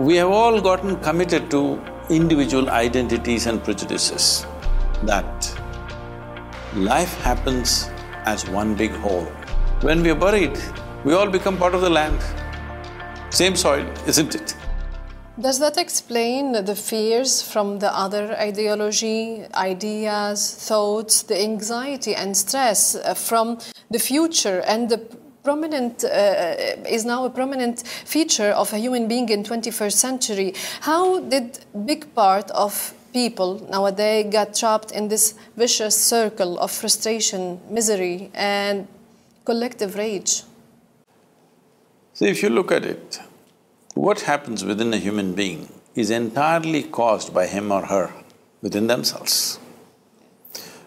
[0.00, 1.78] We have all gotten committed to
[2.08, 4.46] individual identities and prejudices,
[5.02, 5.54] that
[6.74, 7.90] life happens
[8.24, 9.26] as one big whole.
[9.82, 10.58] When we are buried,
[11.04, 12.18] we all become part of the land.
[13.28, 14.56] Same soil, isn't it?
[15.38, 22.96] Does that explain the fears from the other ideology, ideas, thoughts, the anxiety and stress
[23.28, 23.58] from
[23.90, 24.96] the future and the
[25.42, 26.54] prominent uh,
[26.88, 32.14] is now a prominent feature of a human being in 21st century how did big
[32.14, 38.86] part of people nowadays get trapped in this vicious circle of frustration misery and
[39.44, 40.42] collective rage
[42.20, 43.18] See, if you look at it,
[43.94, 48.12] what happens within a human being is entirely caused by him or her
[48.60, 49.58] within themselves.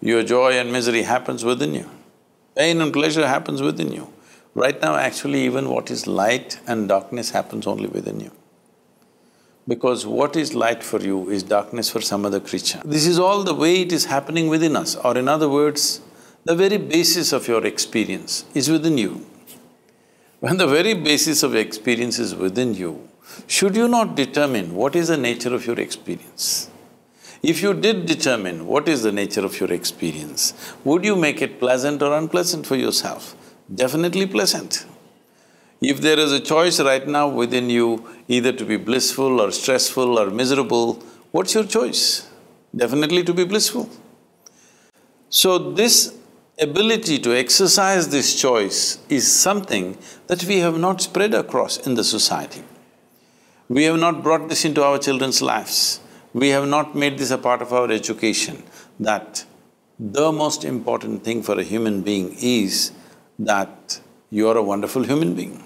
[0.00, 1.90] Your joy and misery happens within you.
[2.54, 4.06] Pain and pleasure happens within you.
[4.56, 8.30] Right now, actually, even what is light and darkness happens only within you.
[9.68, 12.80] Because what is light for you is darkness for some other creature.
[12.82, 16.00] This is all the way it is happening within us, or in other words,
[16.44, 19.26] the very basis of your experience is within you.
[20.40, 23.06] When the very basis of experience is within you,
[23.46, 26.70] should you not determine what is the nature of your experience?
[27.42, 31.60] If you did determine what is the nature of your experience, would you make it
[31.60, 33.36] pleasant or unpleasant for yourself?
[33.74, 34.86] Definitely pleasant.
[35.80, 40.18] If there is a choice right now within you either to be blissful or stressful
[40.18, 42.30] or miserable, what's your choice?
[42.74, 43.90] Definitely to be blissful.
[45.28, 46.16] So this
[46.60, 52.04] ability to exercise this choice is something that we have not spread across in the
[52.04, 52.62] society.
[53.68, 56.00] We have not brought this into our children's lives.
[56.32, 58.62] We have not made this a part of our education,
[59.00, 59.44] that
[59.98, 62.92] the most important thing for a human being is
[63.38, 65.62] that you are a wonderful human being.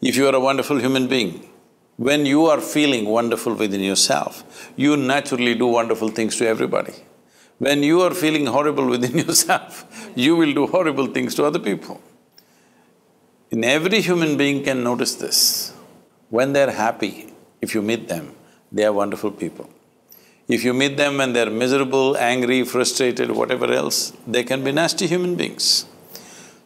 [0.00, 1.48] If you are a wonderful human being,
[1.96, 6.94] when you are feeling wonderful within yourself, you naturally do wonderful things to everybody.
[7.58, 9.84] When you are feeling horrible within yourself,
[10.16, 12.00] you will do horrible things to other people.
[13.50, 15.74] In every human being can notice this.
[16.30, 18.34] When they're happy, if you meet them,
[18.72, 19.68] they are wonderful people.
[20.48, 25.06] If you meet them when they're miserable, angry, frustrated, whatever else, they can be nasty
[25.06, 25.84] human beings.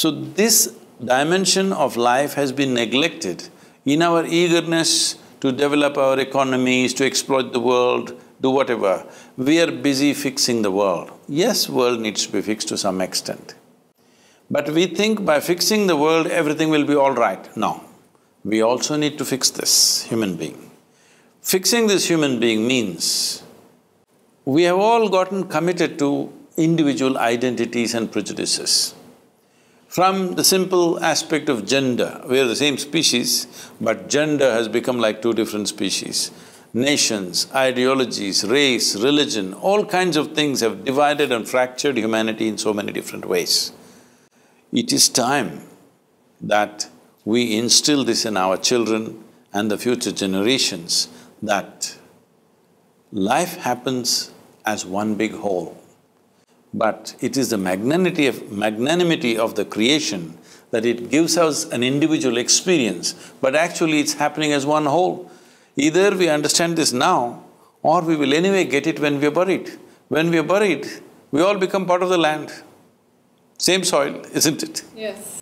[0.00, 3.48] So this dimension of life has been neglected
[3.86, 8.12] in our eagerness to develop our economies, to exploit the world,
[8.42, 9.06] do whatever.
[9.38, 11.12] We are busy fixing the world.
[11.28, 13.54] Yes, world needs to be fixed to some extent.
[14.50, 17.56] But we think by fixing the world, everything will be all right.
[17.56, 17.82] No,
[18.44, 20.70] we also need to fix this human being.
[21.40, 23.42] Fixing this human being means
[24.44, 28.94] we have all gotten committed to individual identities and prejudices.
[29.88, 34.98] From the simple aspect of gender, we are the same species, but gender has become
[34.98, 36.30] like two different species.
[36.74, 42.74] Nations, ideologies, race, religion, all kinds of things have divided and fractured humanity in so
[42.74, 43.72] many different ways.
[44.72, 45.62] It is time
[46.40, 46.88] that
[47.24, 51.08] we instill this in our children and the future generations
[51.42, 51.96] that
[53.12, 54.32] life happens
[54.66, 55.80] as one big whole.
[56.76, 58.52] But it is the magnanimity of…
[58.52, 60.36] magnanimity of the creation
[60.72, 65.30] that it gives us an individual experience, but actually it's happening as one whole.
[65.76, 67.44] Either we understand this now,
[67.82, 69.70] or we will anyway get it when we are buried.
[70.08, 70.86] When we are buried,
[71.30, 72.52] we all become part of the land.
[73.58, 74.84] Same soil, isn't it?
[74.94, 75.40] yes